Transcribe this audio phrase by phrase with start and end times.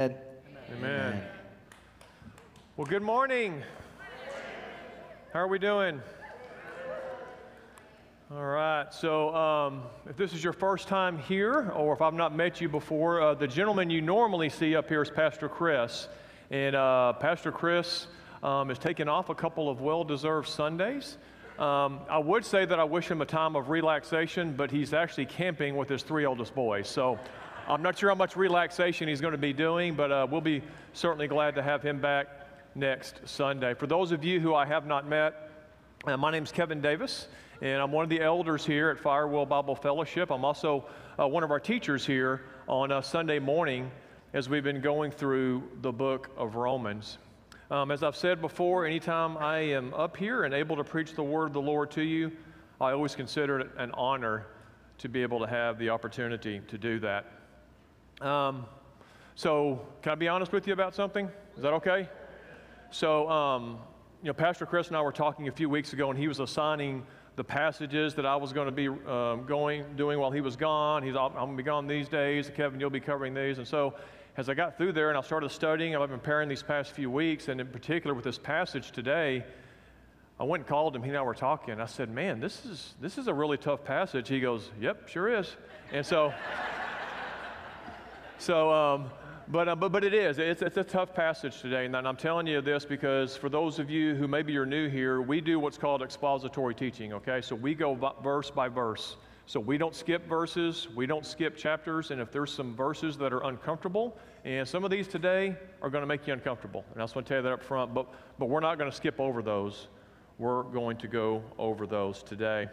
[0.00, 1.20] Amen.
[2.78, 3.62] Well, good morning.
[5.34, 6.00] How are we doing?
[8.32, 8.86] All right.
[8.94, 12.68] So, um, if this is your first time here, or if I've not met you
[12.70, 16.08] before, uh, the gentleman you normally see up here is Pastor Chris.
[16.50, 18.06] And uh, Pastor Chris
[18.42, 21.18] um, is taking off a couple of well deserved Sundays.
[21.58, 25.26] Um, I would say that I wish him a time of relaxation, but he's actually
[25.26, 26.88] camping with his three oldest boys.
[26.88, 27.18] So,
[27.68, 30.62] I'm not sure how much relaxation he's going to be doing, but uh, we'll be
[30.92, 32.26] certainly glad to have him back
[32.74, 33.74] next Sunday.
[33.74, 35.50] For those of you who I have not met,
[36.06, 37.28] uh, my name is Kevin Davis,
[37.60, 40.30] and I'm one of the elders here at Firewheel Bible Fellowship.
[40.30, 40.86] I'm also
[41.18, 43.90] uh, one of our teachers here on a Sunday morning
[44.32, 47.18] as we've been going through the book of Romans.
[47.70, 51.22] Um, as I've said before, anytime I am up here and able to preach the
[51.22, 52.32] word of the Lord to you,
[52.80, 54.46] I always consider it an honor
[54.98, 57.39] to be able to have the opportunity to do that.
[58.20, 58.66] Um,
[59.34, 61.30] so, can I be honest with you about something?
[61.56, 62.06] Is that okay?
[62.90, 63.78] So, um,
[64.22, 66.38] you know, Pastor Chris and I were talking a few weeks ago, and he was
[66.38, 70.54] assigning the passages that I was going to be um, going doing while he was
[70.54, 71.02] gone.
[71.02, 72.50] He's I'm going to be gone these days.
[72.54, 73.94] Kevin, you'll be covering these, and so
[74.36, 77.10] as I got through there and I started studying, I've been preparing these past few
[77.10, 79.44] weeks, and in particular with this passage today.
[80.38, 81.02] I went and called him.
[81.02, 81.78] He and I were talking.
[81.80, 85.38] I said, "Man, this is this is a really tough passage." He goes, "Yep, sure
[85.38, 85.56] is."
[85.92, 86.34] And so.
[88.40, 89.10] So, um,
[89.48, 90.38] but, uh, but, but it is.
[90.38, 91.84] It's, it's a tough passage today.
[91.84, 95.20] And I'm telling you this because for those of you who maybe you're new here,
[95.20, 97.42] we do what's called expository teaching, okay?
[97.42, 99.16] So we go verse by verse.
[99.44, 103.30] So we don't skip verses, we don't skip chapters, and if there's some verses that
[103.30, 107.04] are uncomfortable, and some of these today are going to make you uncomfortable, and I
[107.04, 108.06] just want to tell you that up front, but,
[108.38, 109.88] but we're not going to skip over those.
[110.38, 112.68] We're going to go over those today.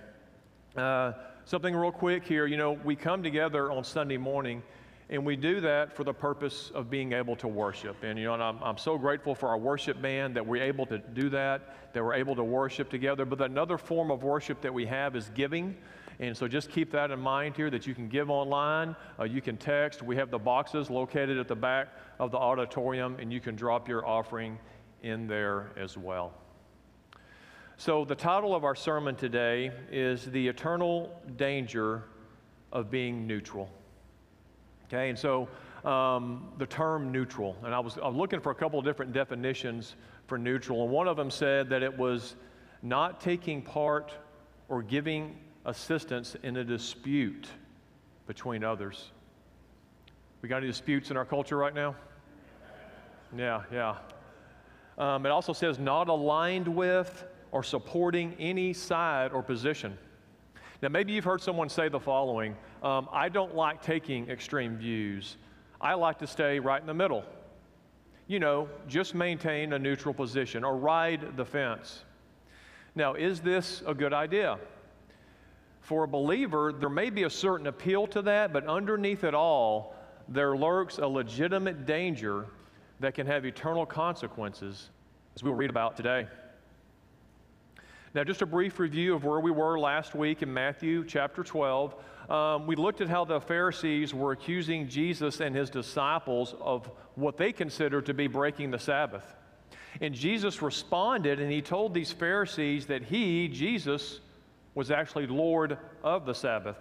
[0.78, 1.14] Uh,
[1.46, 4.62] something real quick here, you know, we come together on Sunday morning,
[5.10, 8.04] and we do that for the purpose of being able to worship.
[8.04, 10.86] And, you know, and I'm, I'm so grateful for our worship band that we're able
[10.88, 13.24] to do that, that we're able to worship together.
[13.24, 15.78] But another form of worship that we have is giving.
[16.20, 19.42] And so just keep that in mind here that you can give online, uh, you
[19.42, 20.02] can text.
[20.02, 21.88] We have the boxes located at the back
[22.20, 24.58] of the auditorium, and you can drop your offering
[25.04, 26.34] in there as well.
[27.78, 32.04] So, the title of our sermon today is The Eternal Danger
[32.72, 33.70] of Being Neutral.
[34.88, 35.50] Okay, and so
[35.84, 39.12] um, the term neutral, and I was, I was looking for a couple of different
[39.12, 39.96] definitions
[40.28, 42.36] for neutral, and one of them said that it was
[42.82, 44.14] not taking part
[44.70, 47.48] or giving assistance in a dispute
[48.28, 49.12] between others.
[50.42, 51.96] We got any disputes in our culture right now?
[53.36, 53.96] Yeah, yeah.
[54.98, 59.98] Um, it also says not aligned with or supporting any side or position.
[60.82, 65.38] Now, maybe you've heard someone say the following um, I don't like taking extreme views.
[65.82, 67.24] I like to stay right in the middle.
[68.28, 72.04] You know, just maintain a neutral position or ride the fence.
[72.94, 74.60] Now, is this a good idea?
[75.82, 79.96] For a believer, there may be a certain appeal to that, but underneath it all,
[80.28, 82.46] there lurks a legitimate danger
[83.00, 84.90] that can have eternal consequences,
[85.36, 86.28] as we'll read about today.
[88.18, 91.94] Now, just a brief review of where we were last week in Matthew chapter 12.
[92.32, 97.38] Um, we looked at how the Pharisees were accusing Jesus and his disciples of what
[97.38, 99.36] they considered to be breaking the Sabbath.
[100.02, 104.20] And Jesus responded and he told these Pharisees that he, Jesus,
[104.74, 106.80] was actually Lord of the Sabbath.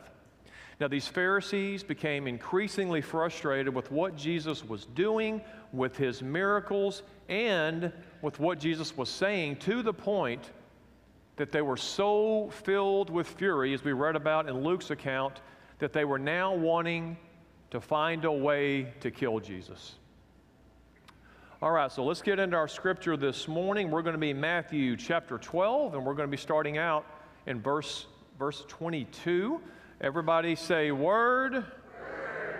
[0.80, 5.42] Now, these Pharisees became increasingly frustrated with what Jesus was doing,
[5.74, 7.92] with his miracles, and
[8.22, 10.50] with what Jesus was saying to the point
[11.36, 15.42] that they were so filled with fury, as we read about in Luke's account,
[15.78, 17.16] that they were now wanting
[17.70, 19.96] to find a way to kill Jesus.
[21.60, 23.90] All right, so let's get into our scripture this morning.
[23.90, 27.04] We're going to be in Matthew chapter 12, and we're going to be starting out
[27.46, 28.06] in verse,
[28.38, 29.60] verse 22.
[30.00, 31.54] Everybody say, Word.
[31.54, 31.64] Word.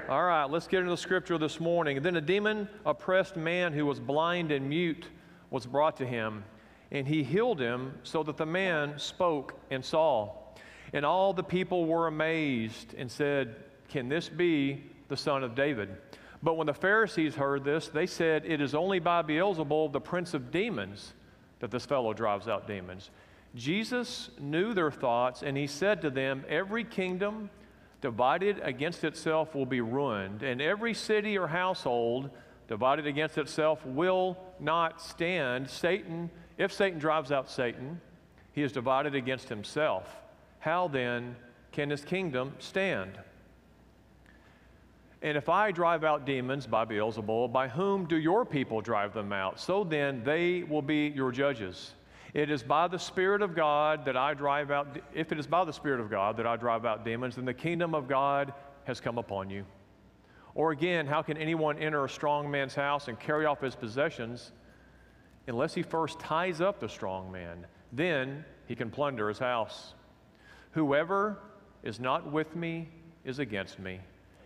[0.09, 2.03] All right, let's get into the scripture this morning.
[2.03, 5.07] Then a demon oppressed man who was blind and mute
[5.51, 6.45] was brought to him
[6.91, 10.33] and he healed him so that the man spoke and saw.
[10.93, 13.57] And all the people were amazed and said,
[13.89, 15.97] Can this be the son of David?
[16.43, 20.35] But when the Pharisees heard this, they said, It is only by Beelzebul, the prince
[20.35, 21.15] of demons,
[21.59, 23.11] that this fellow drives out demons.
[23.55, 27.51] Jesus knew their thoughts, and he said to them, Every kingdom
[28.01, 32.31] divided against itself will be ruined, and every city or household
[32.69, 35.69] divided against itself will not stand.
[35.69, 38.01] Satan if Satan drives out Satan,
[38.53, 40.17] he is divided against himself.
[40.59, 41.37] How then
[41.73, 43.19] can his kingdom stand?
[45.23, 49.33] And if I drive out demons by Beelzebul, by whom do your people drive them
[49.33, 49.59] out?
[49.59, 51.93] So then they will be your judges.
[52.35, 55.65] It is by the Spirit of God that I drive out, if it is by
[55.65, 58.53] the Spirit of God that I drive out demons, then the kingdom of God
[58.85, 59.65] has come upon you.
[60.55, 64.53] Or again, how can anyone enter a strong man's house and carry off his possessions
[65.47, 67.67] unless he first ties up the strong man?
[67.93, 69.95] Then he can plunder his house.
[70.73, 71.39] Whoever
[71.83, 72.89] is not with me
[73.25, 74.01] is against me,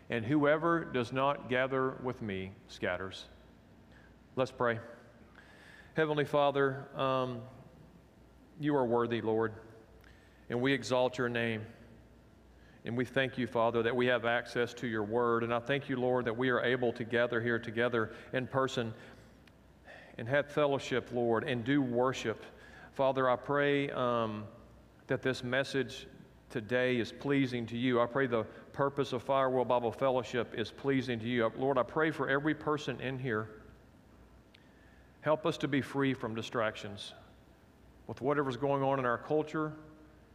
[0.09, 3.27] and whoever does not gather with me scatters.
[4.37, 4.79] Let's pray.
[5.95, 7.41] Heavenly Father, um,
[8.61, 9.53] you are worthy, Lord,
[10.49, 11.63] and we exalt your name.
[12.85, 15.45] And we thank you, Father, that we have access to your word.
[15.45, 18.95] And I thank you, Lord, that we are able to gather here together in person
[20.21, 22.45] and have fellowship, Lord, and do worship.
[22.93, 24.45] Father, I pray um,
[25.07, 26.07] that this message
[26.51, 28.03] today is pleasing to you.
[28.03, 28.45] I pray the
[28.75, 31.51] purpose of Firewheel Bible Fellowship is pleasing to you.
[31.57, 33.49] Lord, I pray for every person in here.
[35.23, 37.15] Help us to be free from distractions
[38.07, 39.73] with whatever's going on in our culture,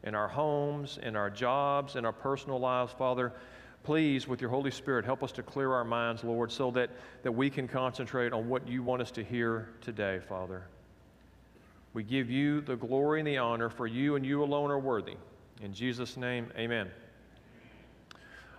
[0.03, 2.91] in our homes, in our jobs, in our personal lives.
[2.91, 3.33] Father,
[3.85, 6.89] please, with your Holy Spirit, help us to clear our minds, Lord, so that,
[7.21, 10.65] that we can concentrate on what you want us to hear today, Father.
[11.93, 15.15] We give you the glory and the honor, for you and you alone are worthy.
[15.61, 16.89] In Jesus' name, amen.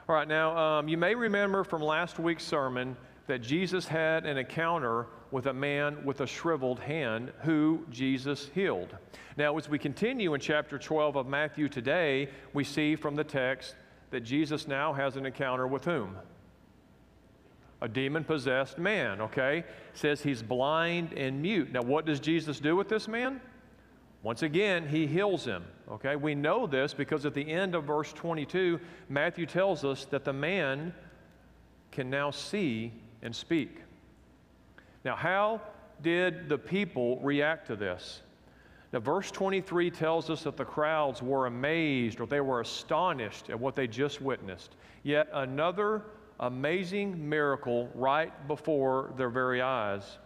[0.08, 2.96] All right, now, um, you may remember from last week's sermon
[3.26, 8.96] that Jesus had an encounter with a man with a shriveled hand who Jesus healed.
[9.36, 13.74] Now, as we continue in chapter 12 of Matthew today, we see from the text
[14.10, 16.16] that Jesus now has an encounter with whom?
[17.82, 19.64] A demon possessed man, okay?
[19.92, 21.72] says he's blind and mute.
[21.72, 23.40] Now, what does Jesus do with this man?
[24.22, 25.64] Once again, he heals him.
[25.88, 30.24] Okay, we know this because at the end of verse 22, Matthew tells us that
[30.24, 30.92] the man
[31.92, 32.92] can now see
[33.22, 33.82] and speak.
[35.04, 35.60] Now, how
[36.02, 38.22] did the people react to this?
[38.92, 43.58] Now, verse 23 tells us that the crowds were amazed or they were astonished at
[43.58, 44.76] what they just witnessed.
[45.02, 46.02] Yet another
[46.40, 50.18] amazing miracle right before their very eyes.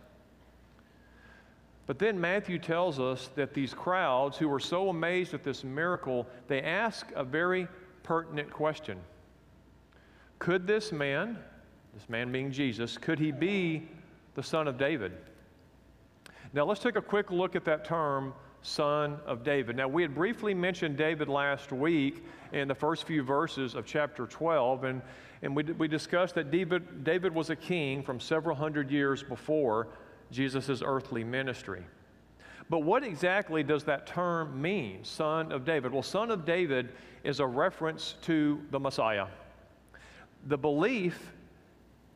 [1.86, 6.26] But then Matthew tells us that these crowds who were so amazed at this miracle,
[6.46, 7.66] they ask a very
[8.02, 8.98] pertinent question.
[10.38, 11.38] Could this man,
[11.94, 13.88] this man being Jesus, could he be
[14.34, 15.12] the son of David?
[16.52, 19.76] Now let's take a quick look at that term, son of David.
[19.76, 24.26] Now we had briefly mentioned David last week in the first few verses of chapter
[24.26, 25.02] 12, and,
[25.42, 29.88] and we, we discussed that David, David was a king from several hundred years before
[30.30, 31.82] Jesus' earthly ministry.
[32.68, 35.92] But what exactly does that term mean, son of David?
[35.92, 36.90] Well, son of David
[37.24, 39.26] is a reference to the Messiah.
[40.46, 41.32] The belief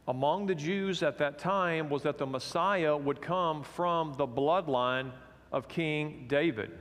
[0.06, 5.11] among the Jews at that time was that the Messiah would come from the bloodline
[5.55, 6.73] of King David.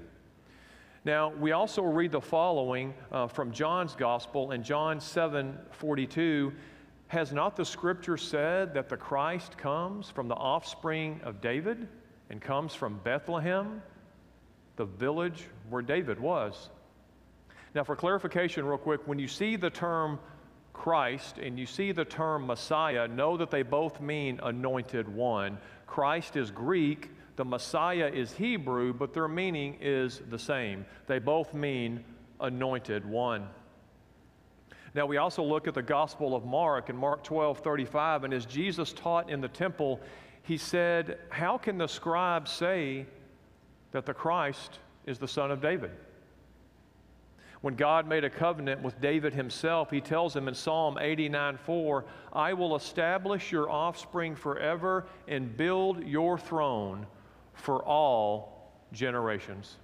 [1.06, 6.52] Now, we also read the following uh, from John's Gospel in John 7 42.
[7.08, 11.88] Has not the scripture said that the Christ comes from the offspring of David
[12.32, 13.84] and comes from Bethlehem,
[14.78, 16.72] the village where David was?
[17.76, 20.18] Now, for clarification, real quick, when you see the term
[20.74, 25.60] Christ and you see the term Messiah, know that they both mean anointed one.
[25.86, 30.86] Christ is Greek, the Messiah is Hebrew, but their meaning is the same.
[31.08, 32.04] They both mean
[32.40, 33.48] anointed one.
[34.96, 38.46] Now, we also look at the Gospel of Mark in Mark 12 35, and as
[38.46, 40.00] Jesus taught in the temple,
[40.44, 43.08] he said, How can the scribes say
[43.92, 45.92] that the Christ is the son of David?
[47.62, 52.06] When God made a covenant with David himself, he tells him in Psalm 89 4,
[52.34, 57.08] I will establish your offspring forever and build your throne
[57.54, 59.78] for all generations.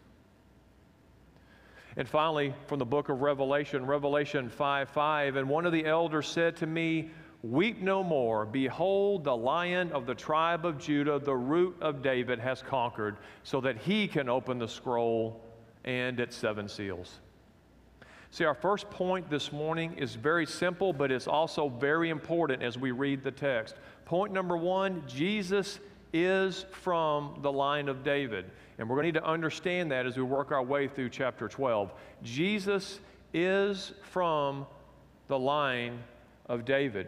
[1.95, 6.27] And finally, from the book of Revelation, Revelation 5 5, and one of the elders
[6.27, 7.11] said to me,
[7.41, 8.45] Weep no more.
[8.45, 13.61] Behold, the lion of the tribe of Judah, the root of David, has conquered, so
[13.61, 15.41] that he can open the scroll
[15.85, 17.19] and its seven seals.
[18.31, 22.77] See, our first point this morning is very simple, but it's also very important as
[22.77, 23.75] we read the text.
[24.05, 25.79] Point number one Jesus
[26.13, 28.46] is from the line of David.
[28.78, 31.48] And we're going to need to understand that as we work our way through chapter
[31.48, 31.94] 12.
[32.24, 33.00] Jesus
[33.34, 34.66] is from
[35.28, 36.00] the line
[36.48, 37.08] of David.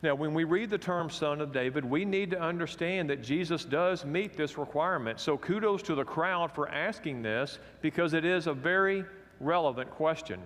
[0.00, 3.64] Now, when we read the term son of David, we need to understand that Jesus
[3.64, 5.18] does meet this requirement.
[5.18, 9.04] So, kudos to the crowd for asking this because it is a very
[9.40, 10.40] relevant question.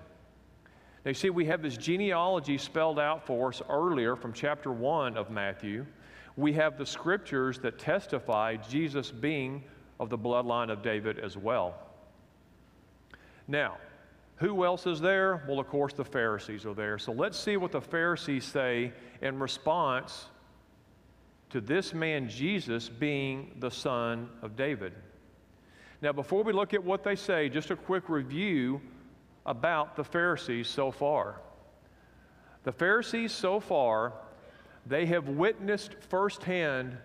[1.04, 5.18] Now, you see, we have this genealogy spelled out for us earlier from chapter 1
[5.18, 5.84] of Matthew.
[6.36, 9.64] We have the scriptures that testify Jesus being
[10.00, 11.74] of the bloodline of David as well.
[13.46, 13.76] Now,
[14.36, 15.44] who else is there?
[15.46, 16.98] Well, of course, the Pharisees are there.
[16.98, 20.26] So let's see what the Pharisees say in response
[21.50, 24.94] to this man, Jesus, being the son of David.
[26.00, 28.80] Now, before we look at what they say, just a quick review
[29.44, 31.40] about the Pharisees so far.
[32.64, 34.14] The Pharisees so far,
[34.86, 36.96] they have witnessed firsthand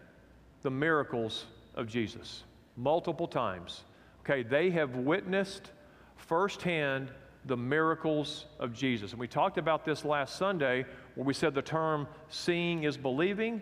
[0.62, 2.44] the miracles of Jesus
[2.76, 3.84] multiple times.
[4.22, 5.72] Okay, they have witnessed
[6.16, 7.12] firsthand
[7.46, 9.12] the miracles of Jesus.
[9.12, 13.62] And we talked about this last Sunday where we said the term seeing is believing,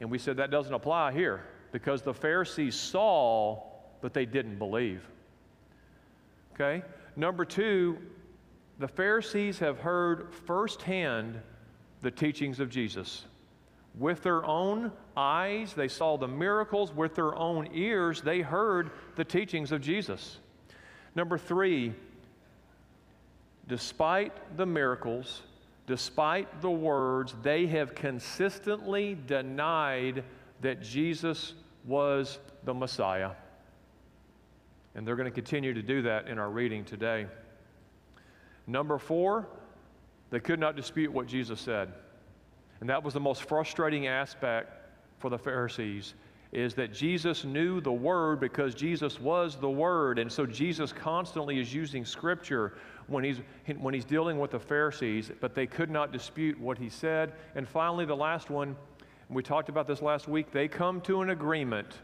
[0.00, 3.62] and we said that doesn't apply here because the Pharisees saw,
[4.00, 5.06] but they didn't believe.
[6.54, 6.82] Okay?
[7.16, 7.98] Number two,
[8.78, 11.40] the Pharisees have heard firsthand
[12.02, 13.24] the teachings of Jesus.
[13.98, 16.92] With their own eyes, they saw the miracles.
[16.92, 20.38] With their own ears, they heard the teachings of Jesus.
[21.14, 21.94] Number three,
[23.68, 25.42] despite the miracles,
[25.86, 30.24] despite the words, they have consistently denied
[30.60, 31.54] that Jesus
[31.86, 33.30] was the Messiah.
[34.94, 37.26] And they're going to continue to do that in our reading today.
[38.66, 39.46] Number four,
[40.30, 41.92] they could not dispute what Jesus said.
[42.80, 44.72] And that was the most frustrating aspect
[45.18, 46.14] for the Pharisees
[46.52, 50.18] is that Jesus knew the Word because Jesus was the Word.
[50.18, 52.74] And so Jesus constantly is using Scripture
[53.08, 53.40] when he's,
[53.78, 57.32] when he's dealing with the Pharisees, but they could not dispute what he said.
[57.54, 58.76] And finally, the last one,
[59.28, 61.98] we talked about this last week, they come to an agreement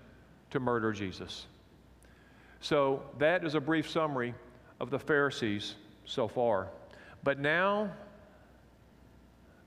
[0.50, 1.46] to murder Jesus.
[2.60, 4.34] So that is a brief summary
[4.80, 6.68] of the Pharisees so far.
[7.24, 7.90] But now,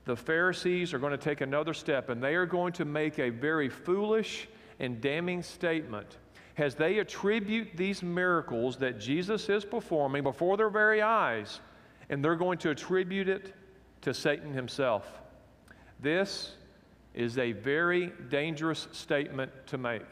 [0.06, 3.28] the Pharisees are going to take another step and they are going to make a
[3.28, 4.48] very foolish
[4.78, 6.18] and damning statement
[6.56, 11.60] as they attribute these miracles that Jesus is performing before their very eyes,
[12.08, 13.54] and they're going to attribute it
[14.00, 15.20] to Satan himself.
[16.00, 16.54] This
[17.14, 20.06] is a very dangerous statement to make.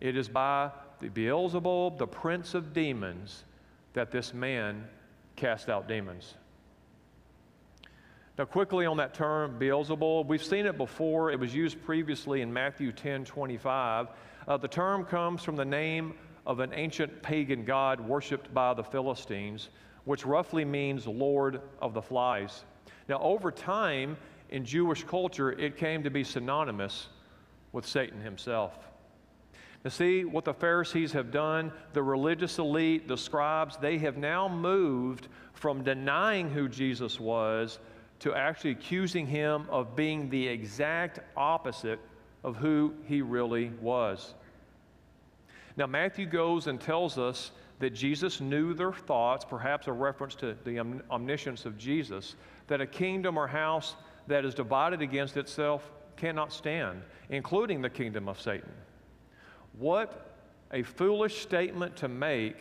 [0.00, 0.70] It is by
[1.00, 3.44] the Beelzebub, the prince of demons,
[3.92, 4.86] that this man
[5.36, 6.34] cast out demons.
[8.38, 11.32] Now, quickly on that term, Beelzebub, we've seen it before.
[11.32, 14.08] It was used previously in Matthew 10 25.
[14.46, 16.14] Uh, the term comes from the name
[16.46, 19.70] of an ancient pagan god worshiped by the Philistines,
[20.04, 22.62] which roughly means Lord of the Flies.
[23.08, 24.16] Now, over time
[24.50, 27.08] in Jewish culture, it came to be synonymous
[27.72, 28.78] with Satan himself.
[29.84, 34.46] Now, see what the Pharisees have done, the religious elite, the scribes, they have now
[34.46, 37.80] moved from denying who Jesus was
[38.20, 42.00] to actually accusing him of being the exact opposite
[42.44, 44.34] of who he really was.
[45.76, 50.56] Now, Matthew goes and tells us that Jesus knew their thoughts, perhaps a reference to
[50.64, 52.34] the omniscience of Jesus,
[52.66, 53.94] that a kingdom or house
[54.26, 58.72] that is divided against itself cannot stand, including the kingdom of Satan.
[59.78, 60.34] What
[60.72, 62.56] a foolish statement to make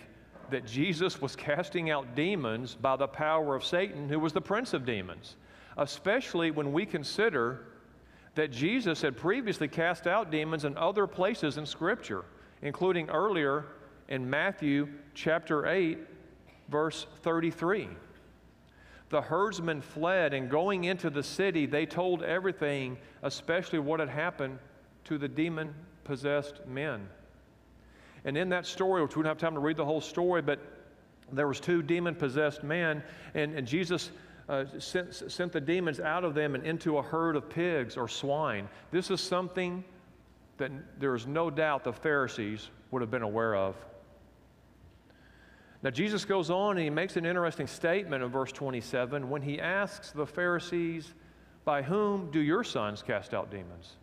[0.51, 4.73] that Jesus was casting out demons by the power of Satan, who was the prince
[4.73, 5.35] of demons,
[5.77, 7.65] especially when we consider
[8.35, 12.25] that Jesus had previously cast out demons in other places in Scripture,
[12.61, 13.65] including earlier
[14.09, 15.97] in Matthew chapter 8,
[16.69, 17.89] verse 33.
[19.09, 24.59] The herdsmen fled, and going into the city, they told everything, especially what had happened
[25.05, 27.07] to the demon possessed men.
[28.25, 30.59] And in that story, which we don't have time to read the whole story, but
[31.31, 33.01] there was two demon possessed men,
[33.33, 34.11] and, and Jesus
[34.49, 38.07] uh, sent, sent the demons out of them and into a herd of pigs or
[38.07, 38.67] swine.
[38.91, 39.83] This is something
[40.57, 43.75] that there is no doubt the Pharisees would have been aware of.
[45.83, 49.59] Now, Jesus goes on and he makes an interesting statement in verse 27 when he
[49.59, 51.13] asks the Pharisees,
[51.65, 53.97] By whom do your sons cast out demons?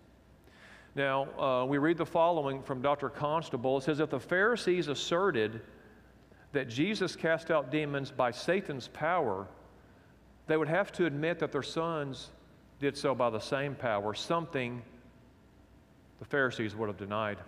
[0.94, 3.08] Now, uh, we read the following from Dr.
[3.08, 3.78] Constable.
[3.78, 5.62] It says, If the Pharisees asserted
[6.52, 9.48] that Jesus cast out demons by Satan's power,
[10.46, 12.30] they would have to admit that their sons
[12.80, 14.82] did so by the same power, something
[16.18, 17.38] the Pharisees would have denied.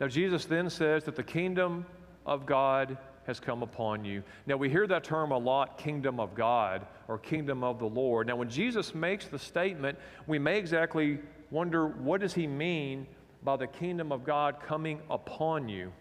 [0.00, 1.86] Now, Jesus then says that the kingdom
[2.26, 4.22] of God has come upon you.
[4.46, 8.26] Now, we hear that term a lot kingdom of God or kingdom of the Lord.
[8.26, 13.06] Now, when Jesus makes the statement, we may exactly wonder what does he mean
[13.44, 15.92] by the kingdom of God coming upon you?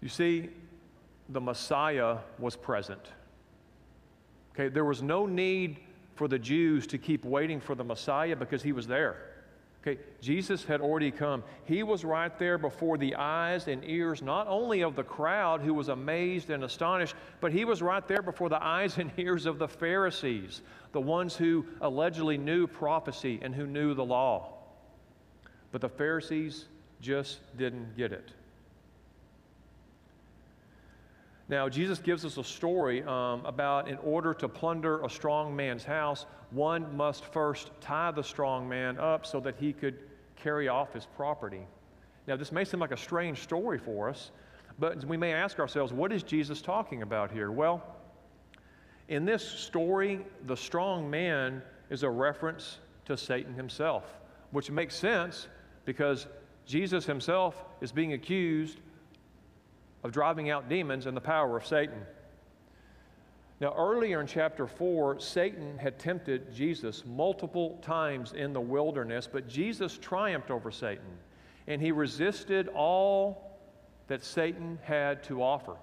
[0.00, 0.50] You see,
[1.30, 3.12] the Messiah was present.
[4.52, 5.80] Okay, there was no need
[6.14, 9.30] for the Jews to keep waiting for the Messiah because he was there.
[9.82, 11.42] Okay, Jesus had already come.
[11.64, 15.72] He was right there before the eyes and ears not only of the crowd who
[15.72, 19.58] was amazed and astonished, but he was right there before the eyes and ears of
[19.58, 20.60] the Pharisees,
[20.92, 24.58] the ones who allegedly knew prophecy and who knew the law.
[25.72, 26.66] But the Pharisees
[27.00, 28.32] just didn't get it.
[31.50, 35.82] Now, Jesus gives us a story um, about in order to plunder a strong man's
[35.82, 39.98] house, one must first tie the strong man up so that he could
[40.36, 41.62] carry off his property.
[42.28, 44.30] Now, this may seem like a strange story for us,
[44.78, 47.50] but we may ask ourselves, what is Jesus talking about here?
[47.50, 47.82] Well,
[49.08, 54.04] in this story, the strong man is a reference to Satan himself,
[54.52, 55.48] which makes sense
[55.84, 56.28] because
[56.64, 58.78] Jesus himself is being accused
[60.02, 62.02] of driving out demons and the power of Satan.
[63.60, 69.46] Now, earlier in chapter 4, Satan had tempted Jesus multiple times in the wilderness, but
[69.46, 71.18] Jesus triumphed over Satan,
[71.66, 73.58] and he resisted all
[74.08, 75.76] that Satan had to offer.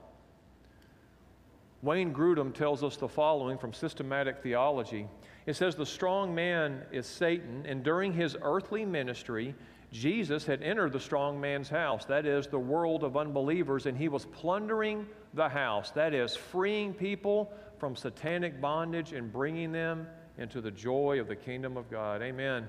[1.84, 5.08] Wayne Grudem tells us the following from Systematic Theology.
[5.46, 9.54] It says, The strong man is Satan, and during his earthly ministry,
[9.92, 14.10] Jesus had entered the strong man's house, that is, the world of unbelievers, and he
[14.10, 20.62] was plundering the house, that is, freeing people from satanic bondage and bringing them into
[20.62, 22.22] the joy of the kingdom of God.
[22.22, 22.68] Amen.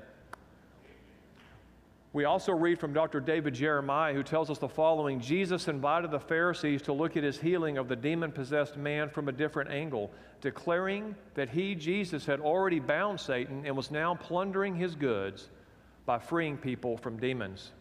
[2.13, 3.21] We also read from Dr.
[3.21, 7.39] David Jeremiah, who tells us the following Jesus invited the Pharisees to look at his
[7.39, 10.11] healing of the demon possessed man from a different angle,
[10.41, 15.51] declaring that he, Jesus, had already bound Satan and was now plundering his goods
[16.09, 17.73] by freeing people from demons.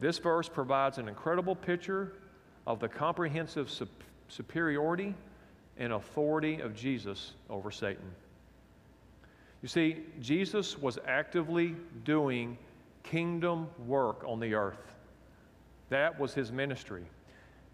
[0.00, 2.12] This verse provides an incredible picture
[2.66, 3.72] of the comprehensive
[4.28, 5.14] superiority
[5.78, 8.04] and authority of Jesus over Satan.
[9.62, 12.58] You see, Jesus was actively doing
[13.02, 14.92] kingdom work on the earth.
[15.88, 17.04] That was his ministry.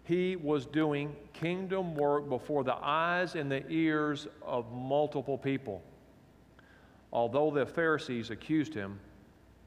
[0.05, 5.83] He was doing kingdom work before the eyes and the ears of multiple people.
[7.11, 9.01] Although the Pharisees accused him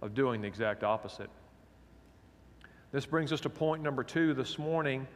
[0.02, 1.30] of doing the exact opposite.
[2.92, 5.06] This brings us to point number two this morning.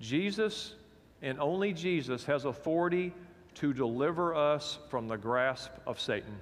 [0.00, 0.74] Jesus
[1.20, 3.12] and only Jesus has authority
[3.54, 6.38] to deliver us from the grasp of Satan.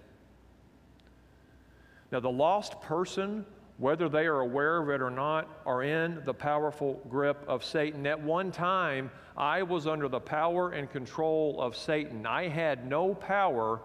[2.13, 3.45] Now, the lost person,
[3.79, 8.07] whether they are aware of it or not, are in the powerful grip of Satan.
[8.07, 12.27] At one time, I was under the power and control of Satan.
[12.27, 13.81] I had no power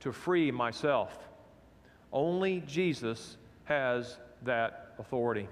[0.00, 1.16] to free myself.
[2.14, 5.48] Only Jesus has that authority.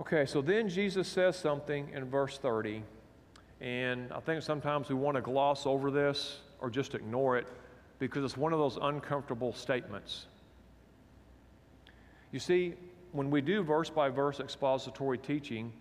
[0.00, 2.82] Okay, so then Jesus says something in verse 30,
[3.60, 7.46] and I think sometimes we want to gloss over this or just ignore it
[7.98, 10.26] because it's one of those uncomfortable statements.
[12.32, 12.74] You see,
[13.12, 15.72] when we do verse by verse expository teaching,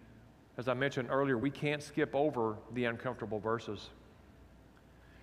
[0.57, 3.91] as I mentioned earlier, we can't skip over the uncomfortable verses.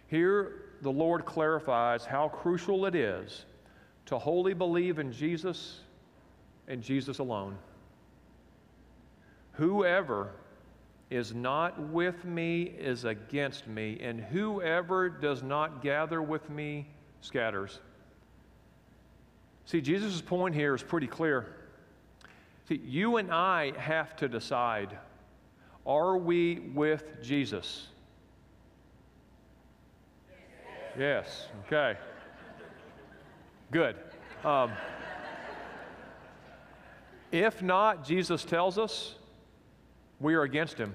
[0.06, 3.46] Here, the Lord clarifies how crucial it is
[4.04, 5.80] to wholly believe in Jesus
[6.68, 7.56] and Jesus alone.
[9.52, 10.32] Whoever
[11.08, 16.86] is not with me is against me, and whoever does not gather with me
[17.22, 17.80] scatters.
[19.64, 21.56] See, Jesus' point here is pretty clear.
[22.68, 24.98] See, you and I have to decide
[25.86, 27.88] are we with Jesus?
[30.98, 31.98] Yes, okay.
[33.72, 33.96] Good.
[34.44, 34.70] Um,
[37.32, 39.16] if not, Jesus tells us
[40.20, 40.94] we are against him.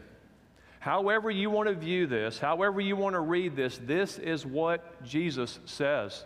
[0.79, 5.03] However, you want to view this, however, you want to read this, this is what
[5.03, 6.23] Jesus says.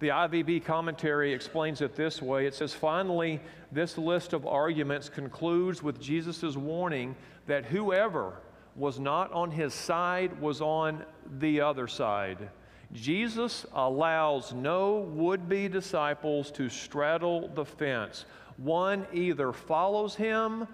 [0.00, 5.80] The IVP commentary explains it this way it says, Finally, this list of arguments concludes
[5.80, 7.14] with Jesus' warning
[7.46, 8.34] that whoever
[8.76, 11.04] was not on his side, was on
[11.38, 12.48] the other side.
[12.92, 18.26] Jesus allows no would be disciples to straddle the fence.
[18.58, 20.66] One either follows him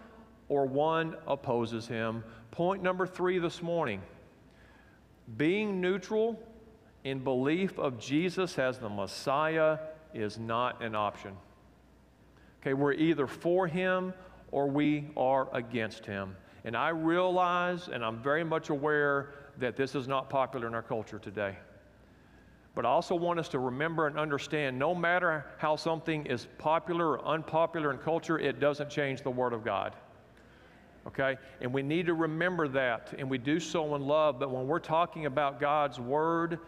[0.48, 2.24] or one opposes him.
[2.50, 4.02] Point number three this morning
[5.36, 6.40] being neutral
[7.04, 9.78] in belief of Jesus as the Messiah
[10.14, 11.36] is not an option.
[12.60, 14.12] Okay, we're either for him
[14.50, 16.34] or we are against him.
[16.64, 20.82] And I realize and I'm very much aware that this is not popular in our
[20.82, 21.56] culture today.
[22.74, 27.18] But I also want us to remember and understand no matter how something is popular
[27.18, 29.96] or unpopular in culture, it doesn't change the Word of God.
[31.06, 31.38] Okay?
[31.60, 34.38] And we need to remember that, and we do so in love.
[34.38, 36.60] But when we're talking about God's Word,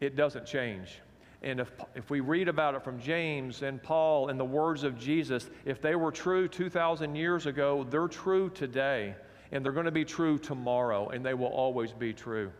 [0.00, 1.00] it doesn't change.
[1.44, 4.98] And if, if we read about it from James and Paul and the words of
[4.98, 9.14] Jesus, if they were true 2,000 years ago, they're true today.
[9.52, 12.50] And they're going to be true tomorrow, and they will always be true.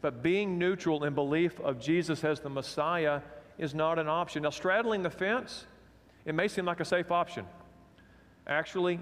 [0.00, 3.20] But being neutral in belief of Jesus as the Messiah
[3.58, 4.44] is not an option.
[4.44, 5.66] Now, straddling the fence,
[6.24, 7.44] it may seem like a safe option.
[8.46, 8.98] Actually,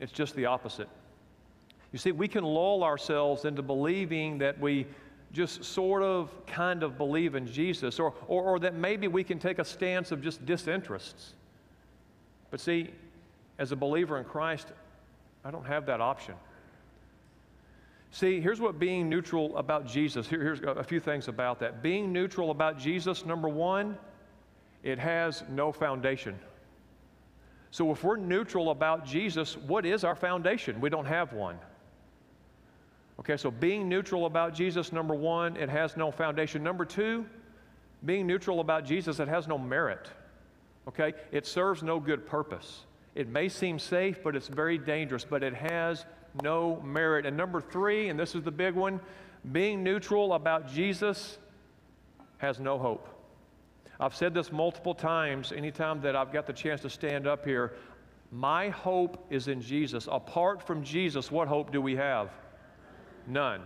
[0.00, 0.88] it's just the opposite.
[1.92, 4.86] You see, we can lull ourselves into believing that we
[5.32, 9.38] just sort of kind of believe in Jesus, or, or, or, that maybe we can
[9.38, 11.32] take a stance of just disinterests.
[12.50, 12.90] But see,
[13.58, 14.68] as a believer in Christ,
[15.44, 16.34] I don't have that option.
[18.10, 21.82] See, here's what being neutral about Jesus, Here, here's a few things about that.
[21.82, 23.96] Being neutral about Jesus, number one,
[24.82, 26.38] it has no foundation.
[27.70, 30.78] So if we're neutral about Jesus, what is our foundation?
[30.78, 31.58] We don't have one.
[33.20, 36.62] Okay, so being neutral about Jesus, number one, it has no foundation.
[36.62, 37.26] Number two,
[38.04, 40.08] being neutral about Jesus, it has no merit.
[40.88, 42.84] Okay, it serves no good purpose.
[43.14, 46.06] It may seem safe, but it's very dangerous, but it has
[46.42, 47.26] no merit.
[47.26, 48.98] And number three, and this is the big one,
[49.52, 51.38] being neutral about Jesus
[52.38, 53.08] has no hope.
[54.00, 57.74] I've said this multiple times anytime that I've got the chance to stand up here.
[58.32, 60.08] My hope is in Jesus.
[60.10, 62.30] Apart from Jesus, what hope do we have?
[63.26, 63.62] None.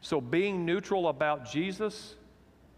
[0.00, 2.16] So being neutral about Jesus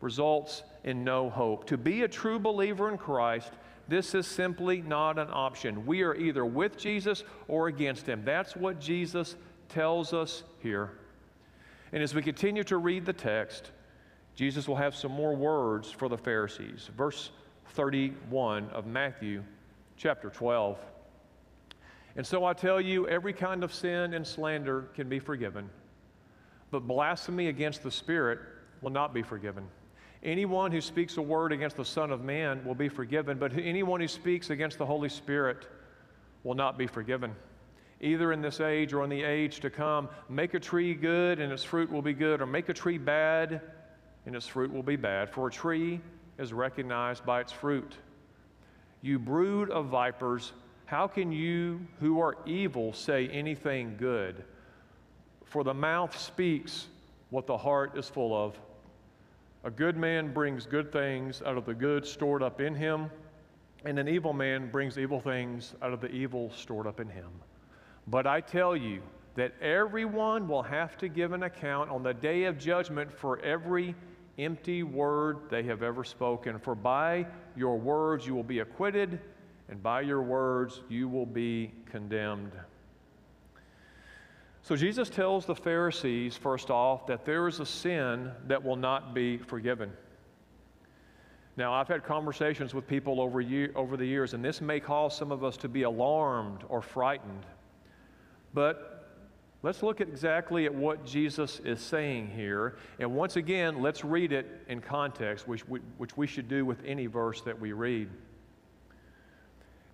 [0.01, 1.67] results in no hope.
[1.67, 3.51] To be a true believer in Christ,
[3.89, 5.87] this is simply not an option.
[5.87, 8.23] We are either with Jesus or against him.
[8.25, 9.37] That's what Jesus
[9.69, 10.93] tells us here.
[11.93, 13.71] And as we continue to read the text,
[14.35, 16.91] Jesus will have some more words for the Pharisees.
[16.97, 17.31] Verse
[17.69, 19.43] 31 of Matthew
[19.97, 20.79] chapter 12.
[22.17, 25.69] And so I tell you, every kind of sin and slander can be forgiven,
[26.75, 28.41] but blasphemy against the Spirit
[28.81, 29.65] will not be forgiven.
[30.25, 34.01] Anyone who speaks a word against the Son of Man will be forgiven, but anyone
[34.01, 35.69] who speaks against the Holy Spirit
[36.43, 37.33] will not be forgiven.
[38.01, 41.53] Either in this age or in the age to come, make a tree good and
[41.53, 43.61] its fruit will be good, or make a tree bad
[44.27, 45.31] and its fruit will be bad.
[45.31, 46.01] For a tree
[46.39, 47.99] is recognized by its fruit.
[49.01, 50.53] You brood of vipers,
[50.87, 54.43] how can you who are evil say anything good?
[55.55, 56.89] For the mouth speaks
[57.31, 58.59] what the heart is full of.
[59.63, 63.09] A good man brings good things out of the good stored up in him,
[63.85, 67.31] and an evil man brings evil things out of the evil stored up in him.
[68.09, 69.01] But I tell you
[69.37, 73.95] that everyone will have to give an account on the day of judgment for every
[74.41, 76.59] empty word they have ever spoken.
[76.59, 79.21] For by your words you will be acquitted,
[79.69, 82.51] and by your words you will be condemned.
[84.65, 89.15] So Jesus tells the Pharisees, first off, that there is a sin that will not
[89.15, 89.93] be forgiven.
[91.57, 95.17] Now, I've had conversations with people over, year, over the years, and this may cause
[95.17, 97.47] some of us to be alarmed or frightened.
[98.53, 98.95] But
[99.65, 102.77] Let's look at exactly at what Jesus is saying here.
[102.99, 106.85] And once again, let's read it in context, which we, which we should do with
[106.85, 108.11] any verse that we read.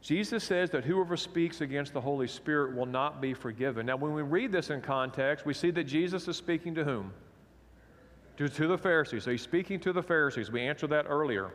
[0.02, 3.86] Jesus says that whoever speaks against the Holy Spirit will not be forgiven.
[3.86, 7.12] Now, when we read this in context, we see that Jesus is speaking to whom?
[8.38, 9.24] To, to the Pharisees.
[9.24, 10.50] So he's speaking to the Pharisees.
[10.50, 11.50] We answered that earlier.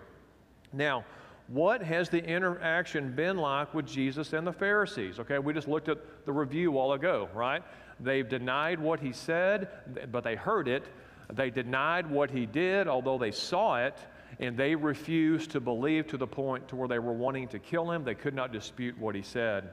[0.72, 1.06] Now,
[1.48, 5.20] what has the interaction been like with Jesus and the Pharisees?
[5.20, 7.64] Okay, we just looked at the review a while ago, right?
[8.00, 10.86] They've denied what he said, but they heard it.
[11.34, 13.98] They denied what he did, although they saw it,
[14.40, 17.92] and they refused to believe to the point to where they were wanting to kill
[17.92, 18.04] him.
[18.04, 19.70] They could not dispute what he said.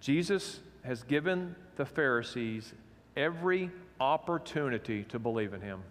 [0.00, 2.72] Jesus has given the Pharisees
[3.16, 5.82] every opportunity to believe in him.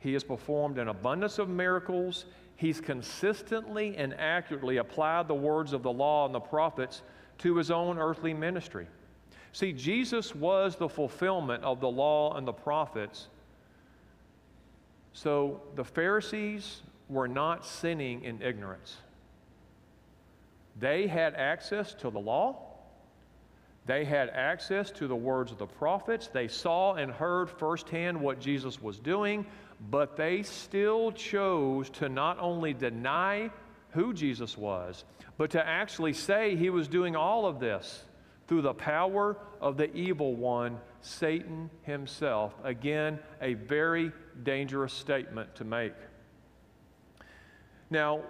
[0.00, 2.26] He has performed an abundance of miracles.
[2.56, 7.02] He's consistently and accurately applied the words of the law and the prophets
[7.38, 8.86] to his own earthly ministry.
[9.52, 13.28] See, Jesus was the fulfillment of the law and the prophets.
[15.12, 18.96] So the Pharisees were not sinning in ignorance.
[20.78, 22.64] They had access to the law.
[23.86, 26.28] They had access to the words of the prophets.
[26.28, 29.46] They saw and heard firsthand what Jesus was doing,
[29.90, 33.50] but they still chose to not only deny
[33.90, 35.04] who Jesus was,
[35.38, 38.04] but to actually say he was doing all of this
[38.46, 42.54] through the power of the evil one, Satan himself.
[42.64, 44.12] Again, a very
[44.44, 45.94] dangerous statement to make.
[47.90, 48.20] Now,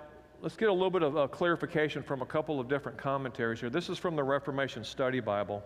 [0.40, 3.71] let's get a little bit of a clarification from a couple of different commentaries here.
[3.71, 5.62] This is from the Reformation Study Bible.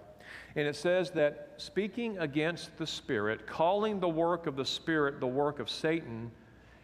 [0.56, 5.26] And it says that speaking against the Spirit, calling the work of the Spirit the
[5.26, 6.30] work of Satan,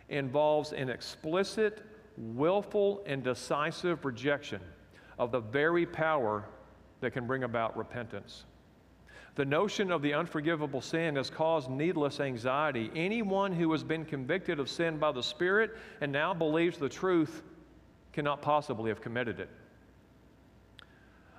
[0.09, 1.83] involves an explicit,
[2.17, 4.61] willful, and decisive rejection
[5.19, 6.45] of the very power
[7.01, 8.45] that can bring about repentance.
[9.39, 12.91] The notion of the unforgivable sin has caused needless anxiety.
[12.97, 17.45] Anyone who has been convicted of sin by the Spirit and now believes the truth
[18.13, 19.49] cannot possibly have committed it.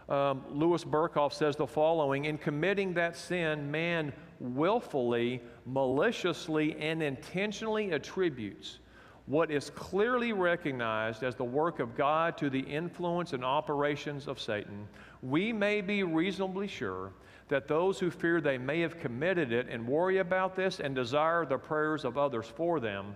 [0.07, 7.91] Um, Louis Berkhof says the following In committing that sin, man willfully, maliciously, and intentionally
[7.91, 8.79] attributes
[9.25, 14.39] what is clearly recognized as the work of God to the influence and operations of
[14.39, 14.87] Satan.
[15.21, 17.11] We may be reasonably sure
[17.49, 21.45] that those who fear they may have committed it and worry about this and desire
[21.45, 23.15] the prayers of others for them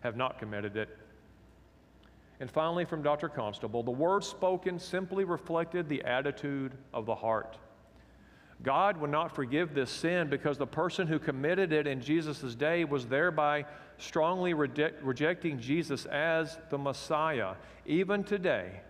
[0.00, 0.96] have not committed it.
[2.40, 3.28] And finally, from Dr.
[3.28, 7.56] Constable, the words spoken simply reflected the attitude of the heart.
[8.62, 12.84] God would not forgive this sin because the person who committed it in Jesus' day
[12.84, 13.64] was thereby
[13.98, 17.54] strongly rejecting Jesus as the Messiah.
[17.86, 18.80] Even today,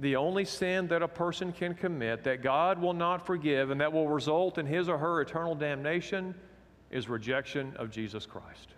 [0.00, 3.92] the only sin that a person can commit that God will not forgive and that
[3.92, 6.34] will result in his or her eternal damnation
[6.90, 8.74] is rejection of Jesus Christ.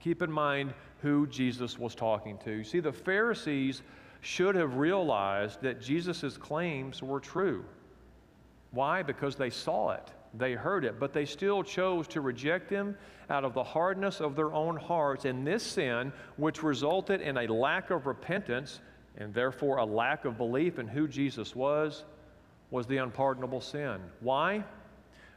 [0.00, 2.64] Keep in mind who Jesus was talking to.
[2.64, 3.82] See, the Pharisees
[4.22, 7.64] should have realized that Jesus' claims were true.
[8.72, 9.02] Why?
[9.02, 12.96] Because they saw it, they heard it, but they still chose to reject him
[13.30, 15.24] out of the hardness of their own hearts.
[15.24, 18.80] And this sin, which resulted in a lack of repentance
[19.20, 22.04] and therefore a lack of belief in who Jesus was,
[22.70, 24.00] was the unpardonable sin.
[24.20, 24.64] Why?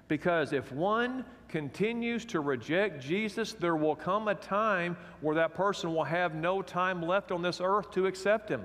[0.08, 5.94] Because if one continues to reject Jesus, there will come a time where that person
[5.94, 8.64] will have no time left on this earth to accept Him.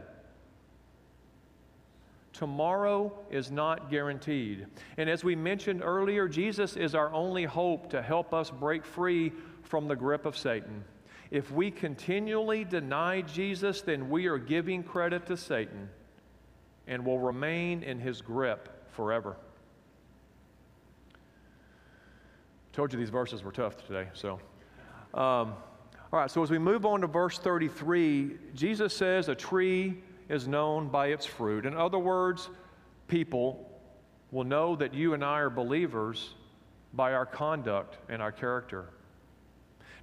[2.32, 4.66] Tomorrow is not guaranteed.
[4.96, 9.32] And as we mentioned earlier, Jesus is our only hope to help us break free
[9.64, 10.84] from the grip of Satan.
[11.30, 15.90] If we continually deny Jesus, then we are giving credit to Satan
[16.86, 19.36] and will remain in his grip forever.
[22.72, 24.40] Told you these verses were tough today, so.
[25.12, 25.54] Um,
[26.10, 29.98] all right, so as we move on to verse 33, Jesus says a tree
[30.30, 31.66] is known by its fruit.
[31.66, 32.48] In other words,
[33.06, 33.68] people
[34.30, 36.34] will know that you and I are believers
[36.94, 38.86] by our conduct and our character.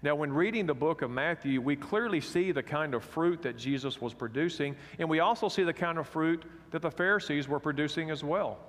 [0.05, 3.57] Now, when reading the book of Matthew, we clearly see the kind of fruit that
[3.57, 7.59] Jesus was producing, and we also see the kind of fruit that the Pharisees were
[7.59, 8.59] producing as well.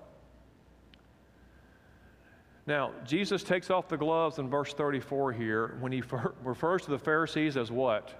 [2.66, 6.02] Now, Jesus takes off the gloves in verse 34 here when he
[6.42, 8.18] refers to the Pharisees as what?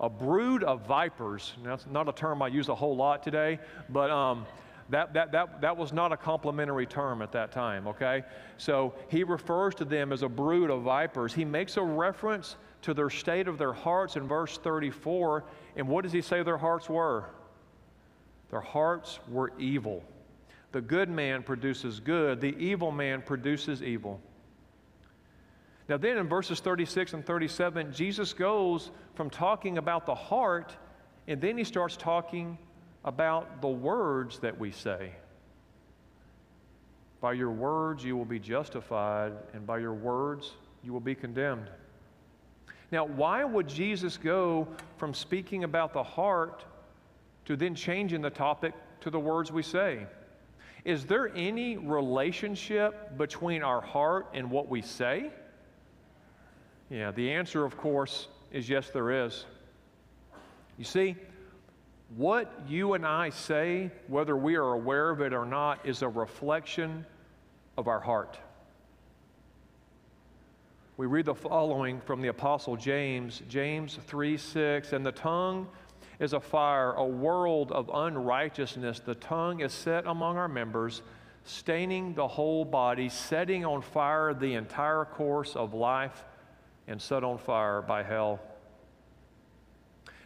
[0.00, 1.54] A brood of vipers.
[1.62, 4.46] Now, that's not a term I use a whole lot today, but um,
[4.90, 8.24] that, that, that, that was not a complimentary term at that time, okay?
[8.58, 11.32] So he refers to them as a brood of vipers.
[11.32, 15.44] He makes a reference to their state of their hearts in verse 34.
[15.76, 17.26] And what does he say their hearts were?
[18.50, 20.02] Their hearts were evil.
[20.72, 24.20] The good man produces good, the evil man produces evil.
[25.88, 30.76] Now, then in verses 36 and 37, Jesus goes from talking about the heart,
[31.26, 32.56] and then he starts talking
[33.04, 35.12] about the words that we say.
[37.20, 41.70] By your words you will be justified, and by your words you will be condemned.
[42.92, 46.64] Now, why would Jesus go from speaking about the heart
[47.44, 50.06] to then changing the topic to the words we say?
[50.84, 55.30] Is there any relationship between our heart and what we say?
[56.88, 59.44] Yeah, the answer, of course, is yes, there is.
[60.78, 61.16] You see,
[62.16, 66.08] what you and I say, whether we are aware of it or not, is a
[66.08, 67.06] reflection
[67.76, 68.38] of our heart.
[70.96, 75.68] We read the following from the Apostle James, James 3 6, and the tongue
[76.18, 79.00] is a fire, a world of unrighteousness.
[79.00, 81.00] The tongue is set among our members,
[81.44, 86.24] staining the whole body, setting on fire the entire course of life,
[86.86, 88.40] and set on fire by hell.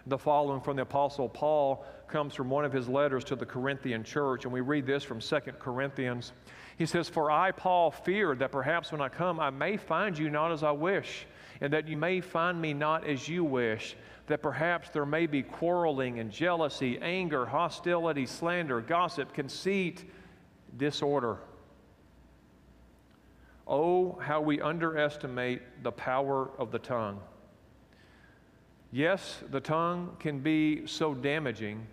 [0.06, 4.04] The following from the Apostle Paul comes from one of his letters to the Corinthian
[4.04, 6.32] church, and we read this from 2 Corinthians.
[6.76, 10.28] He says, For I, Paul, feared that perhaps when I come, I may find you
[10.28, 11.26] not as I wish,
[11.62, 15.42] and that you may find me not as you wish that perhaps there may be
[15.42, 20.10] quarreling and jealousy, anger, hostility, slander, gossip, conceit,
[20.76, 21.38] disorder.
[23.66, 27.20] Oh, how we underestimate the power of the tongue.
[28.94, 31.84] Yes, the tongue can be so damaging,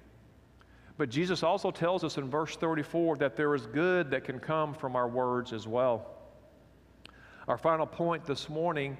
[0.99, 4.75] but Jesus also tells us in verse 34 that there is good that can come
[4.75, 6.05] from our words as well.
[7.47, 8.97] Our final point this morning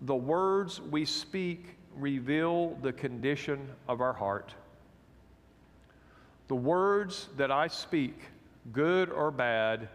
[0.00, 4.52] the words we speak reveal the condition of our heart.
[6.48, 8.18] The words that I speak,
[8.72, 9.88] good or bad,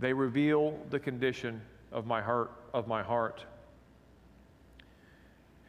[0.00, 3.44] they reveal the condition of my heart of my heart.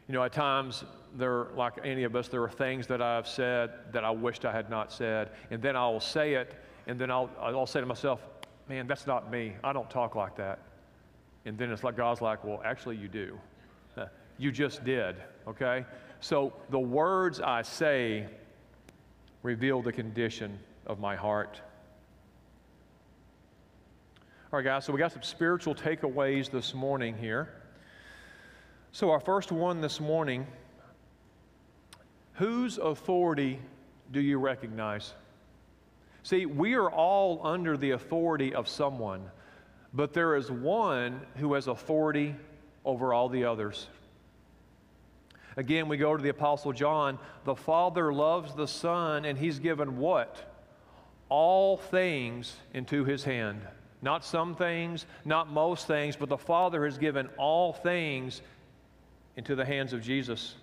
[0.08, 0.84] You know, at times
[1.16, 4.52] there like any of us there are things that I've said that I wished I
[4.52, 6.54] had not said, and then I'll say it
[6.86, 8.20] and then I'll I'll say to myself,
[8.68, 9.54] "Man, that's not me.
[9.62, 10.60] I don't talk like that."
[11.44, 13.38] And then it's like God's like, "Well, actually you do.
[14.40, 15.16] You just did."
[15.48, 15.84] Okay?
[16.20, 18.26] So the words I say
[19.42, 21.60] reveal the condition of my heart.
[24.52, 27.52] All right, guys, so we got some spiritual takeaways this morning here.
[28.92, 30.46] So, our first one this morning
[32.34, 33.58] whose authority
[34.12, 35.12] do you recognize?
[36.22, 39.30] See, we are all under the authority of someone,
[39.92, 42.34] but there is one who has authority
[42.84, 43.88] over all the others.
[45.56, 47.18] Again, we go to the Apostle John.
[47.44, 50.36] The Father loves the Son, and He's given what?
[51.28, 53.60] All things into His hand.
[54.00, 58.40] Not some things, not most things, but the Father has given all things
[59.38, 60.56] into the hands of Jesus.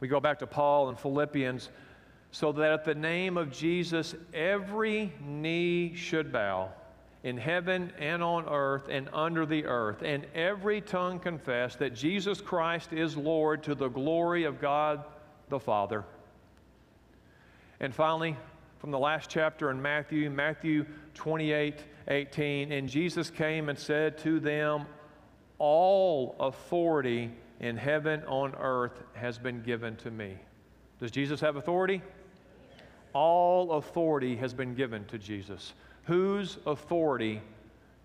[0.00, 1.68] We go back to Paul in Philippians
[2.30, 6.70] so that at the name of Jesus every knee should bow
[7.24, 12.40] in heaven and on earth and under the earth, and every tongue confess that Jesus
[12.40, 15.04] Christ is Lord to the glory of God
[15.50, 16.06] the Father.
[17.80, 18.34] And finally,
[18.78, 22.72] from the last chapter in Matthew, Matthew 28 18.
[22.72, 24.86] And Jesus came and said to them,
[25.60, 30.36] All authority in heaven, on earth has been given to me.
[30.98, 32.02] Does Jesus have authority?
[33.12, 35.74] All authority has been given to Jesus.
[36.04, 37.40] Whose authority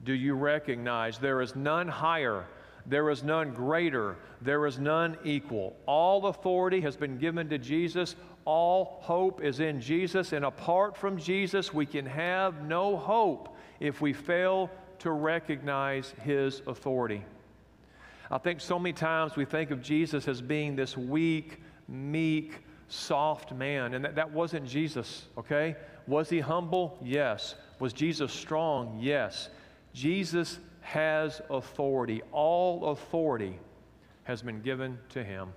[0.03, 1.17] do you recognize?
[1.17, 2.45] There is none higher
[2.85, 4.15] there is none greater.
[4.41, 5.75] There is none equal.
[5.85, 8.15] All authority has been given to Jesus.
[8.45, 10.33] All hope is in Jesus.
[10.33, 16.61] And apart from Jesus, we can have no hope if we fail to recognize his
[16.67, 17.23] authority.
[18.31, 23.53] I think so many times we think of Jesus as being this weak, meek, soft
[23.53, 23.93] man.
[23.93, 25.75] And that, that wasn't Jesus, okay?
[26.07, 26.97] Was he humble?
[27.03, 27.55] Yes.
[27.79, 28.97] Was Jesus strong?
[28.99, 29.49] Yes.
[29.93, 32.21] Jesus has authority.
[32.31, 33.59] All authority
[34.23, 35.49] has been given to him.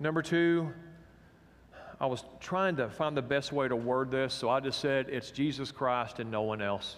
[0.00, 0.72] Number two,
[2.00, 5.08] I was trying to find the best way to word this, so I just said
[5.08, 6.96] it's Jesus Christ and no one else.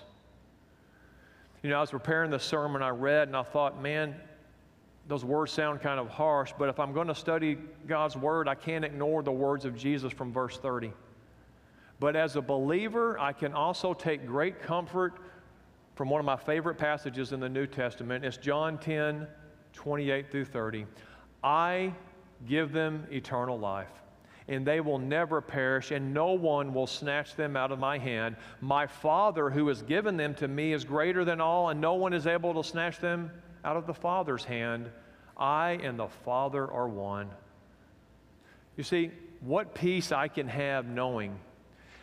[1.63, 4.15] You know, I was preparing the sermon I read, and I thought, man,
[5.09, 8.55] those words sound kind of harsh, but if I'm going to study God's word, I
[8.55, 10.93] can't ignore the words of Jesus from verse 30.
[11.99, 15.15] But as a believer, I can also take great comfort
[15.97, 18.25] from one of my favorite passages in the New Testament.
[18.25, 19.27] It's John 10,
[19.75, 20.87] 28 through 30.
[21.45, 21.93] I
[22.47, 24.00] give them eternal life,
[24.51, 28.35] and they will never perish, and no one will snatch them out of my hand.
[28.61, 32.13] My Father, who has given them to me, is greater than all, and no one
[32.13, 33.31] is able to snatch them
[33.65, 34.91] out of the Father's hand.
[35.37, 37.31] I and the Father are one.
[38.77, 41.39] You see, what peace I can have knowing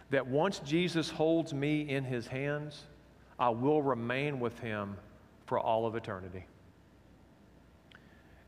[0.09, 2.85] that once Jesus holds me in his hands,
[3.37, 4.95] I will remain with him
[5.47, 6.45] for all of eternity.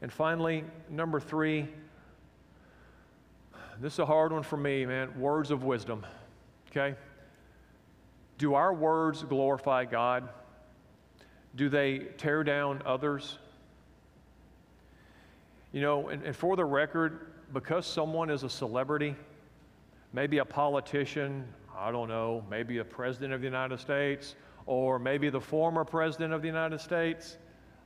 [0.01, 1.67] And finally, number three,
[3.81, 5.17] this is a hard one for me, man.
[5.17, 6.05] Words of wisdom.
[6.69, 6.95] Okay?
[8.37, 10.29] Do our words glorify God?
[11.55, 13.37] Do they tear down others?
[15.71, 19.15] You know, and, and, for the record, because someone is a celebrity,
[20.13, 25.29] maybe a politician, I don't know, maybe a president of the United States, or maybe
[25.29, 27.37] the former president of the United States,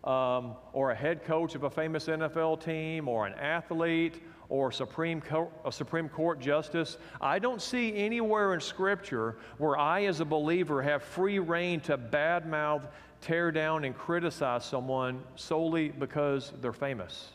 [0.04, 5.22] um, or a head coach of a famous NFL team, or an athlete, or Supreme
[5.22, 6.98] Co- a Supreme Court justice.
[7.22, 11.98] I don't see anywhere in Scripture where I, as a believer, have free rein to
[11.98, 12.84] badmouth,
[13.22, 17.30] tear down, and criticize someone solely because they're famous.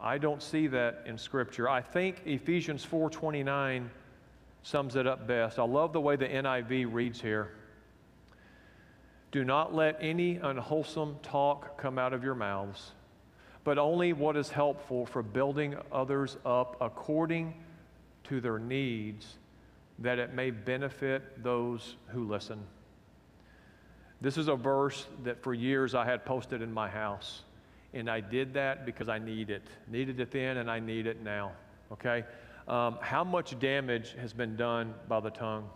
[0.00, 1.68] I don't see that in Scripture.
[1.68, 3.88] I think Ephesians 4:29
[4.64, 5.58] sums it up best.
[5.58, 7.52] I love the way the NIV reads here.
[9.30, 12.92] Do not let any unwholesome talk come out of your mouths,
[13.64, 17.54] but only what is helpful for building others up according
[18.24, 19.38] to their needs,
[19.98, 22.60] that it may benefit those who listen.
[24.20, 27.42] This is a verse that for years I had posted in my house.
[27.94, 29.66] And I did that because I need it.
[29.88, 31.52] Needed it then, and I need it now.
[31.92, 32.24] Okay?
[32.66, 35.68] Um, how much damage has been done by the tongue?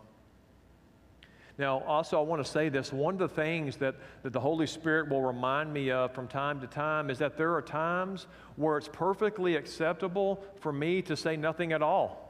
[1.58, 2.92] Now, also, I want to say this.
[2.92, 6.60] One of the things that, that the Holy Spirit will remind me of from time
[6.60, 8.26] to time is that there are times
[8.56, 12.22] where it's perfectly acceptable for me to say nothing at all.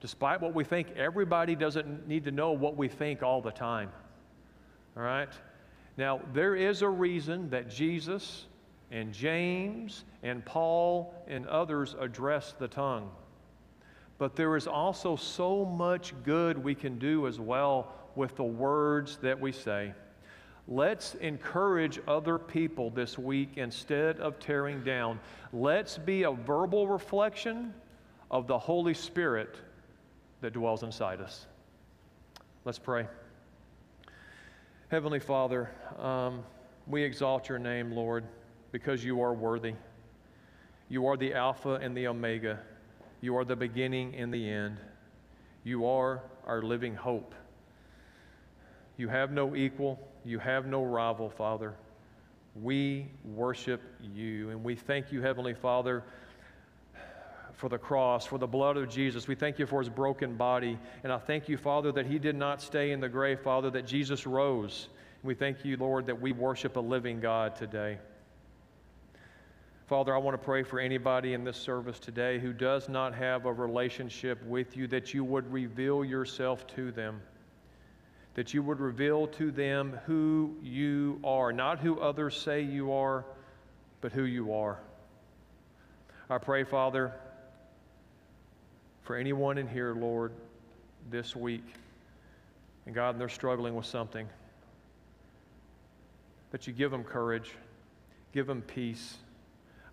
[0.00, 3.90] Despite what we think, everybody doesn't need to know what we think all the time.
[4.96, 5.32] All right?
[5.96, 8.46] Now, there is a reason that Jesus
[8.92, 13.10] and James and Paul and others address the tongue.
[14.20, 19.16] But there is also so much good we can do as well with the words
[19.22, 19.94] that we say.
[20.68, 25.20] Let's encourage other people this week instead of tearing down.
[25.54, 27.72] Let's be a verbal reflection
[28.30, 29.56] of the Holy Spirit
[30.42, 31.46] that dwells inside us.
[32.66, 33.06] Let's pray.
[34.88, 36.44] Heavenly Father, um,
[36.86, 38.24] we exalt your name, Lord,
[38.70, 39.72] because you are worthy.
[40.90, 42.60] You are the Alpha and the Omega.
[43.20, 44.78] You are the beginning and the end.
[45.64, 47.34] You are our living hope.
[48.96, 49.98] You have no equal.
[50.24, 51.74] You have no rival, Father.
[52.60, 56.02] We worship you, and we thank you, Heavenly Father
[57.60, 59.28] for the cross, for the blood of Jesus.
[59.28, 60.78] We thank you for his broken body.
[61.04, 63.86] And I thank you, Father, that he did not stay in the grave, Father, that
[63.86, 64.88] Jesus rose.
[65.22, 67.98] We thank you, Lord, that we worship a living God today.
[69.90, 73.44] Father, I want to pray for anybody in this service today who does not have
[73.44, 77.20] a relationship with you, that you would reveal yourself to them,
[78.34, 83.24] that you would reveal to them who you are, not who others say you are,
[84.00, 84.78] but who you are.
[86.30, 87.12] I pray, Father,
[89.02, 90.30] for anyone in here, Lord,
[91.10, 91.66] this week,
[92.86, 94.28] and God, they're struggling with something,
[96.52, 97.56] that you give them courage,
[98.32, 99.16] give them peace.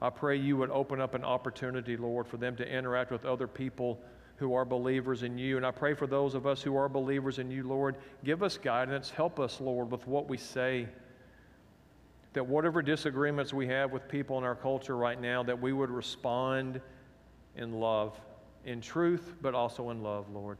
[0.02, 3.48] I pray you would open up an opportunity, Lord, for them to interact with other
[3.48, 4.00] people
[4.36, 5.58] who are believers in you.
[5.58, 8.58] And I pray for those of us who are believers in you, Lord, give us
[8.58, 9.10] guidance.
[9.10, 10.88] Help us, Lord, with what we say.
[12.34, 15.90] That whatever disagreements we have with people in our culture right now, that we would
[15.90, 16.80] respond
[17.56, 18.20] in love
[18.66, 20.60] in truth, but also in love, Lord.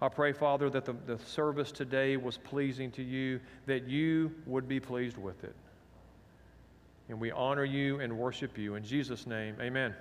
[0.00, 4.66] I pray, Father, that the, the service today was pleasing to you, that you would
[4.66, 5.54] be pleased with it.
[7.08, 8.74] And we honor you and worship you.
[8.74, 9.94] In Jesus' name, amen.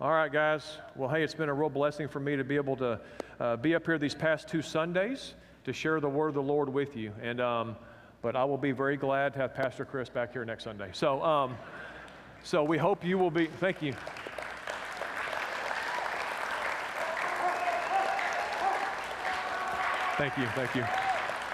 [0.00, 0.78] All right, guys.
[0.96, 2.98] Well, hey, it's been a real blessing for me to be able to
[3.38, 5.34] uh, be up here these past two Sundays
[5.64, 7.12] to share the word of the Lord with you.
[7.22, 7.76] And, um,
[8.22, 10.88] but I will be very glad to have Pastor Chris back here next Sunday.
[10.92, 11.56] So, um,
[12.42, 13.92] so we hope you will be, thank you.
[20.16, 20.84] Thank you, thank you.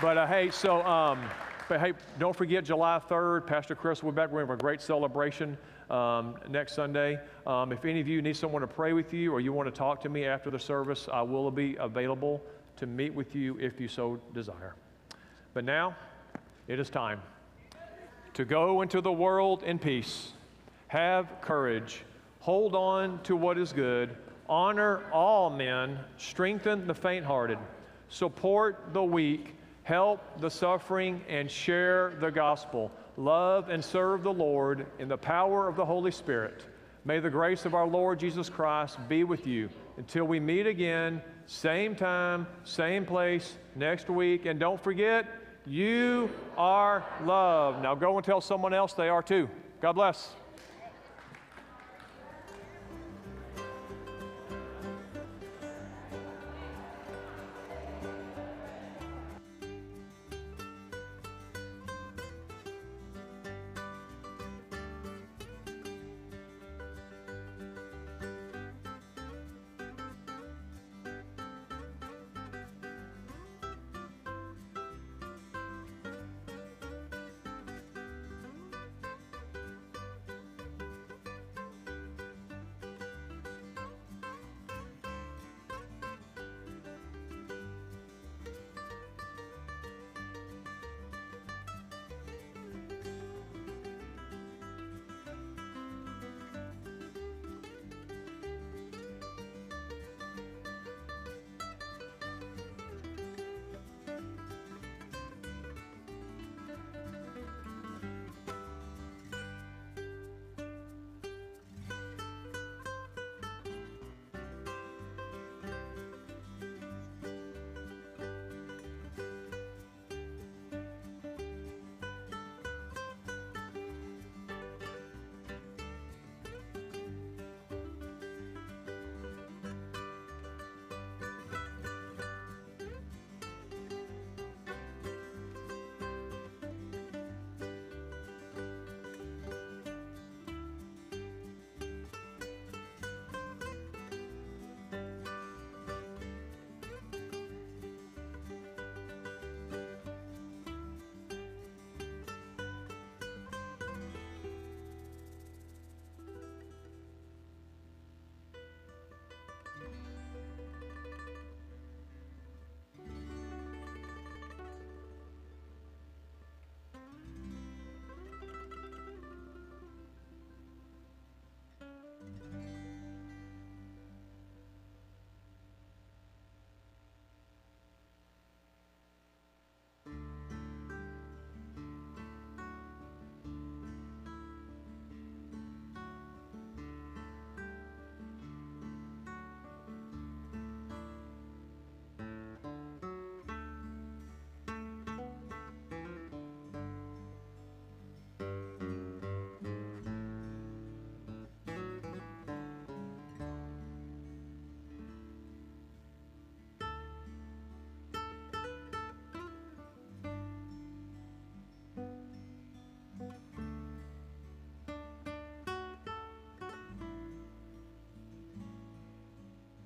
[0.01, 1.21] But uh, hey, so, um,
[1.69, 4.31] but hey, don't forget July 3rd, Pastor Chris will be back.
[4.31, 5.59] We're going to have a great celebration
[5.91, 7.21] um, next Sunday.
[7.47, 9.77] Um, if any of you need someone to pray with you or you want to
[9.77, 12.43] talk to me after the service, I will be available
[12.79, 14.75] to meet with you if you so desire.
[15.53, 15.95] But now,
[16.69, 17.21] it is time
[18.35, 20.33] to go into the world in peace.
[20.89, 22.03] Have courage.
[22.41, 24.17] Hold on to what is good.
[24.49, 25.99] Honor all men.
[26.17, 27.59] Strengthen the faint hearted
[28.09, 29.55] support the weak,
[29.89, 32.93] help the suffering, and share the gospel.
[33.17, 36.63] Love and serve the Lord in the power of the Holy Spirit.
[37.07, 41.23] May the grace of our Lord Jesus Christ be with you until we meet again,
[41.47, 44.45] same time, same place next week.
[44.45, 45.27] And don't forget,
[45.67, 46.29] you
[46.59, 47.83] are loved.
[47.83, 49.49] Now go and tell someone else they are too.
[49.81, 50.35] God bless.